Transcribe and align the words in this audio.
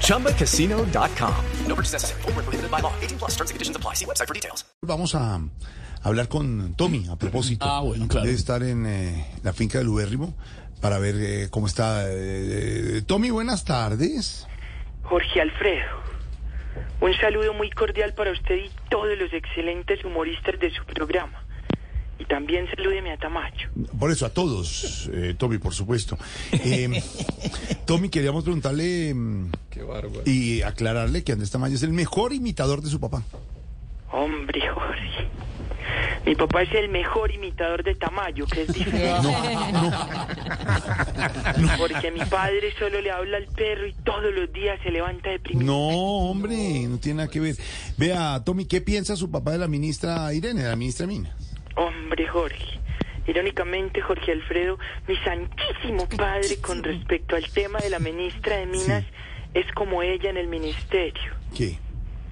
ChumbaCasino.com. 0.00 1.34
No 1.68 1.74
purchase 1.74 1.92
necessary. 1.94 2.22
Void 2.22 2.34
where 2.36 2.44
prohibited 2.44 2.70
by 2.70 2.80
law. 2.80 2.92
18 3.00 3.18
plus 3.18 3.32
terms 3.36 3.50
and 3.50 3.56
conditions 3.56 3.76
apply. 3.76 3.94
See 3.94 4.04
website 4.06 4.26
for 4.28 4.34
details. 4.34 4.64
Vamos 4.82 5.14
a 5.14 5.40
hablar 6.02 6.28
con 6.28 6.74
Tommy 6.76 7.06
a 7.10 7.16
propósito. 7.16 7.64
Ah, 7.66 7.80
bueno, 7.80 8.06
claro. 8.08 8.26
Debe 8.26 8.36
estar 8.36 8.62
en 8.62 8.86
eh, 8.86 9.26
la 9.42 9.52
finca 9.52 9.78
del 9.78 9.88
Ubérrimo 9.88 10.34
para 10.80 10.98
ver 10.98 11.14
eh, 11.18 11.48
cómo 11.50 11.66
está. 11.66 12.04
eh, 12.08 13.02
Tommy, 13.06 13.30
buenas 13.30 13.64
tardes. 13.64 14.46
Jorge 15.04 15.40
Alfredo. 15.40 16.02
Un 17.00 17.12
saludo 17.20 17.52
muy 17.54 17.70
cordial 17.70 18.14
para 18.14 18.32
usted 18.32 18.56
y 18.56 18.70
todos 18.88 19.16
los 19.18 19.32
excelentes 19.32 20.04
humoristas 20.04 20.58
de 20.58 20.70
su 20.70 20.84
programa. 20.84 21.43
Y 22.18 22.24
también 22.26 22.66
salúdeme 22.74 23.12
a 23.12 23.16
Tamayo. 23.16 23.68
Por 23.98 24.10
eso, 24.10 24.26
a 24.26 24.30
todos, 24.30 25.10
eh, 25.12 25.34
Tommy, 25.36 25.58
por 25.58 25.74
supuesto. 25.74 26.16
Eh, 26.52 27.02
Tommy, 27.86 28.08
queríamos 28.08 28.44
preguntarle 28.44 29.12
mm, 29.12 29.50
y 30.24 30.62
aclararle 30.62 31.24
que 31.24 31.32
Andrés 31.32 31.50
Tamayo 31.50 31.74
es 31.74 31.82
el 31.82 31.92
mejor 31.92 32.32
imitador 32.32 32.82
de 32.82 32.88
su 32.88 33.00
papá. 33.00 33.22
Hombre, 34.12 34.60
Jorge. 34.68 35.28
Mi 36.24 36.34
papá 36.34 36.62
es 36.62 36.72
el 36.72 36.88
mejor 36.88 37.30
imitador 37.32 37.84
de 37.84 37.94
Tamayo, 37.96 38.46
que 38.46 38.62
es 38.62 38.72
diferente. 38.72 39.28
Porque 41.78 42.10
mi 42.10 42.20
padre 42.20 42.72
solo 42.78 43.00
le 43.00 43.10
habla 43.10 43.36
al 43.36 43.46
perro 43.46 43.86
y 43.86 43.92
todos 43.92 44.32
los 44.34 44.50
días 44.52 44.80
se 44.82 44.90
levanta 44.90 45.30
deprimido. 45.30 45.66
No, 45.66 45.88
hombre, 46.30 46.86
no 46.88 46.98
tiene 46.98 47.18
nada 47.18 47.28
que 47.28 47.40
ver. 47.40 47.56
Vea, 47.98 48.42
Tommy, 48.44 48.64
¿qué 48.64 48.80
piensa 48.80 49.16
su 49.16 49.30
papá 49.30 49.52
de 49.52 49.58
la 49.58 49.68
ministra 49.68 50.32
Irene, 50.32 50.62
de 50.62 50.68
la 50.68 50.76
ministra 50.76 51.06
Mina? 51.06 51.34
Hombre, 51.76 52.26
Jorge. 52.26 52.80
Irónicamente, 53.26 54.00
Jorge 54.02 54.32
Alfredo, 54.32 54.78
mi 55.08 55.16
santísimo 55.18 56.08
padre 56.08 56.58
con 56.60 56.82
respecto 56.82 57.36
al 57.36 57.50
tema 57.50 57.78
de 57.78 57.90
la 57.90 57.98
ministra 57.98 58.56
de 58.56 58.66
Minas 58.66 59.04
es 59.54 59.70
como 59.72 60.02
ella 60.02 60.30
en 60.30 60.36
el 60.36 60.48
ministerio. 60.48 61.32
¿Qué? 61.56 61.78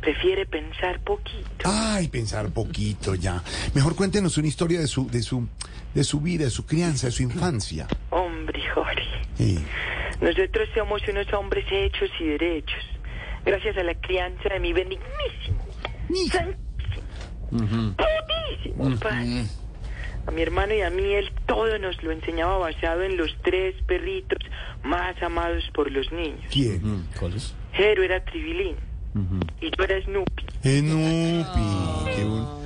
Prefiere 0.00 0.44
pensar 0.44 1.00
poquito. 1.00 1.64
Ay, 1.64 2.08
pensar 2.08 2.50
poquito 2.50 3.14
ya. 3.14 3.42
Mejor 3.72 3.96
cuéntenos 3.96 4.36
una 4.36 4.48
historia 4.48 4.78
de 4.78 4.86
su, 4.86 5.10
de 5.10 5.22
su, 5.22 5.48
de 5.94 6.04
su 6.04 6.20
vida, 6.20 6.44
de 6.44 6.50
su 6.50 6.66
crianza, 6.66 7.06
de 7.06 7.12
su 7.12 7.22
infancia. 7.22 7.86
Hombre, 8.10 8.60
Jorge. 8.74 9.02
Sí. 9.38 9.64
Nosotros 10.20 10.68
somos 10.74 11.00
unos 11.08 11.32
hombres 11.32 11.64
hechos 11.70 12.10
y 12.20 12.24
derechos. 12.24 12.84
Gracias 13.46 13.76
a 13.78 13.82
la 13.82 13.94
crianza 13.94 14.48
de 14.50 14.60
mi 14.60 14.72
benignísimo, 14.72 15.66
santísimo, 16.30 17.94
putísimo 18.54 18.98
padre. 18.98 19.44
A 20.26 20.30
mi 20.30 20.40
hermano 20.40 20.74
y 20.74 20.80
a 20.80 20.88
mí 20.90 21.02
él 21.12 21.30
todo 21.46 21.78
nos 21.78 22.02
lo 22.02 22.10
enseñaba 22.10 22.56
basado 22.56 23.02
en 23.02 23.16
los 23.16 23.36
tres 23.42 23.74
perritos 23.86 24.38
más 24.82 25.22
amados 25.22 25.64
por 25.74 25.90
los 25.90 26.10
niños. 26.12 26.40
¿Quién? 26.50 27.06
¿Cuál 27.18 27.34
es? 27.34 27.54
Jero 27.74 28.02
era 28.02 28.24
Tribilín 28.24 28.76
y 29.60 29.70
yo 29.70 29.84
era 29.84 30.02
Snoopy. 30.02 30.44
Enupi. 30.62 32.14
Qué 32.16 32.24
bueno. 32.24 32.64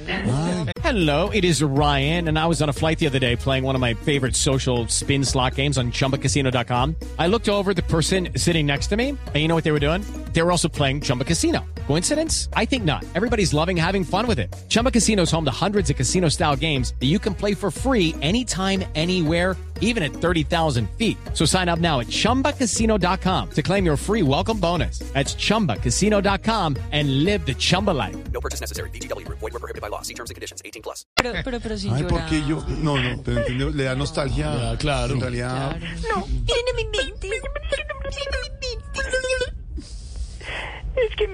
Hello, 0.83 1.29
it 1.31 1.45
is 1.45 1.63
Ryan, 1.63 2.29
and 2.29 2.39
I 2.39 2.47
was 2.47 2.63
on 2.63 2.71
a 2.71 2.73
flight 2.73 2.99
the 2.99 3.07
other 3.07 3.19
day 3.19 3.37
playing 3.37 3.65
one 3.65 3.75
of 3.75 3.81
my 3.81 3.93
favorite 3.93 4.35
social 4.35 4.87
spin 4.89 5.23
slot 5.23 5.55
games 5.57 5.77
on 5.77 5.93
chumbacasino.com. 5.93 6.97
I 7.19 7.27
looked 7.27 7.49
over 7.49 7.73
at 7.73 7.77
the 7.77 7.83
person 7.83 8.31
sitting 8.37 8.65
next 8.65 8.87
to 8.89 8.97
me, 8.97 9.11
and 9.11 9.37
you 9.37 9.49
know 9.49 9.55
what 9.55 9.65
they 9.65 9.73
were 9.73 9.81
doing? 9.81 10.03
They 10.33 10.41
were 10.41 10.51
also 10.51 10.69
playing 10.69 11.03
Chumba 11.03 11.25
Casino. 11.25 11.61
Coincidence? 11.89 12.51
I 12.53 12.67
think 12.67 12.85
not. 12.85 13.03
Everybody's 13.15 13.55
loving 13.55 13.75
having 13.75 14.05
fun 14.05 14.27
with 14.27 14.39
it. 14.39 14.55
Chumba 14.69 14.91
Casino 14.91 15.23
is 15.23 15.31
home 15.31 15.47
to 15.47 15.51
hundreds 15.51 15.89
of 15.89 15.97
casino 15.97 16.29
style 16.29 16.55
games 16.55 16.93
that 17.01 17.07
you 17.07 17.19
can 17.19 17.33
play 17.35 17.55
for 17.55 17.71
free 17.71 18.15
anytime, 18.21 18.85
anywhere 18.95 19.57
even 19.81 20.03
at 20.03 20.13
30,000 20.13 20.89
feet. 20.91 21.17
So 21.35 21.45
sign 21.45 21.69
up 21.69 21.79
now 21.79 22.01
at 22.01 22.07
ChumbaCasino.com 22.07 23.51
to 23.51 23.63
claim 23.63 23.85
your 23.85 23.97
free 23.97 24.23
welcome 24.23 24.59
bonus. 24.59 25.01
That's 25.13 25.35
ChumbaCasino.com 25.35 26.77
and 26.93 27.25
live 27.25 27.45
the 27.45 27.55
Chumba 27.55 27.91
life. 27.91 28.17
No 28.33 28.41
purchase 28.41 28.61
necessary. 28.61 28.91
VGW 28.91 29.27
Group. 29.27 29.39
Void 29.41 29.53
were 29.53 29.59
prohibited 29.59 29.83
by 29.83 29.89
law. 29.89 30.03
See 30.03 30.15
terms 30.15 30.31
and 30.31 30.37
conditions. 30.37 30.63
18 30.65 30.83
plus. 30.83 31.05
Pero, 31.17 31.33
pero, 31.45 31.61
pero 31.61 31.77
si 31.77 31.89
ay, 31.89 32.03
llora. 32.03 32.27
¿por 32.29 32.47
yo? 32.47 32.63
No, 32.83 32.97
no, 32.97 33.23
pero 33.23 33.41
entiendo, 33.41 33.71
le 33.71 33.85
da 33.85 33.95
nostalgia. 33.95 34.71
Ah, 34.71 34.77
claro. 34.79 35.15
En 35.15 35.21
realidad. 35.21 35.77
No, 36.09 36.27
Miren 36.27 36.69
a 36.69 36.77
mi 36.77 36.85
mente. 36.85 37.29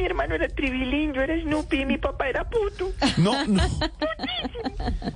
Mi 0.05 0.09
hermano 0.11 0.35
era 0.35 0.49
Tribilín, 0.49 1.15
yo 1.15 1.23
era 1.23 1.35
Snoopy 1.41 1.87
mi 1.87 1.97
papá 1.97 2.29
era 2.29 2.45
puto. 2.45 2.93
No, 3.17 3.33
no. 3.47 3.63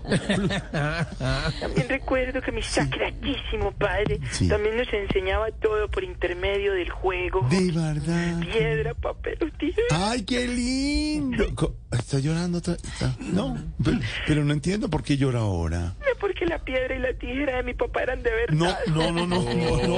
También 1.60 1.88
recuerdo 1.88 2.40
que 2.40 2.52
mi 2.52 2.62
sacratísimo 2.62 3.72
padre 3.72 4.20
sí. 4.30 4.48
también 4.48 4.76
nos 4.76 4.92
enseñaba 4.92 5.50
todo 5.52 5.88
por 5.88 6.04
intermedio 6.04 6.72
del 6.72 6.90
juego. 6.90 7.46
De 7.50 7.70
verdad. 7.70 8.40
Piedra, 8.40 8.94
papel 8.94 9.38
o 9.42 9.58
tijera. 9.58 9.86
¡Ay, 9.90 10.22
qué 10.22 10.46
lindo! 10.46 11.46
Está 11.90 12.18
llorando. 12.18 12.58
Está, 12.58 12.76
ah, 13.02 13.16
no, 13.32 13.56
pero, 13.82 13.98
pero, 14.26 14.44
no 14.44 14.52
entiendo 14.52 14.88
por 14.88 15.02
qué 15.02 15.16
llora 15.16 15.40
ahora. 15.40 15.94
Porque 16.20 16.46
la 16.46 16.58
piedra 16.58 16.96
y 16.96 16.98
la 16.98 17.14
tijera 17.14 17.58
de 17.58 17.62
mi 17.62 17.74
papá 17.74 18.02
eran 18.02 18.22
de 18.22 18.30
verdad. 18.30 18.78
No, 18.88 19.12
no, 19.12 19.12
no, 19.12 19.26
no. 19.26 19.42
No, 19.42 19.54
no, 19.54 19.72
oh, 19.72 19.86
no. 19.86 19.96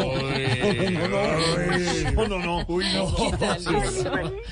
Oh, 2.17 2.29
no, 2.29 2.29
no, 2.29 2.39
no. 2.39 2.65
Uy, 2.69 2.85
no. 2.93 3.11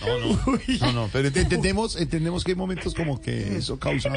No, 0.07 0.19
no. 0.19 0.59
No, 0.81 0.93
no. 0.93 1.09
Pero 1.13 1.29
entendemos, 1.29 1.97
entendemos 1.97 2.45
que 2.45 2.53
hay 2.53 2.57
momentos 2.57 2.95
como 2.95 3.21
que 3.21 3.59
eso 3.59 3.79
causa. 3.79 4.11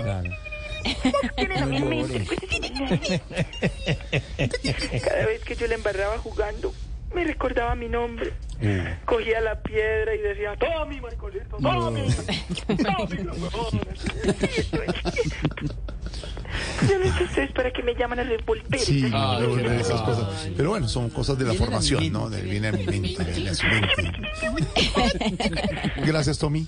Cada 5.03 5.25
vez 5.25 5.43
que 5.43 5.55
yo 5.55 5.67
le 5.67 5.75
embarraba 5.75 6.17
jugando, 6.17 6.73
me 7.13 7.23
recordaba 7.23 7.75
mi 7.75 7.87
nombre. 7.89 8.33
Cogía 9.05 9.41
la 9.41 9.61
piedra 9.61 10.15
y 10.15 10.19
decía, 10.19 10.55
Tommy, 10.55 11.01
Marcolito, 11.01 11.57
Tommy, 11.57 12.07
Tommy, 12.67 13.23
los 13.23 13.37
huevones". 13.37 14.05
Yo 16.87 16.99
no 16.99 17.17
sé 17.17 17.23
ustedes 17.23 17.51
para 17.51 17.71
qué 17.71 17.83
me 17.83 17.95
llaman 17.95 18.19
a 18.19 18.23
revolver. 18.23 18.79
Sí, 18.79 19.09
Ah, 19.13 19.39
esas 19.79 20.01
ah, 20.01 20.05
cosas. 20.05 20.49
Pero 20.55 20.69
bueno, 20.69 20.87
son 20.87 21.09
cosas 21.09 21.37
de 21.37 21.45
la 21.45 21.53
formación, 21.53 22.11
¿no? 22.11 22.29
Viene 22.29 22.69
a 22.69 22.71
mi 22.71 22.85
mente, 22.85 23.23
viene 23.23 23.49
a 23.49 23.55
su 23.55 23.65
mente. 23.67 24.11
Gracias, 26.05 26.37
Tommy. 26.37 26.67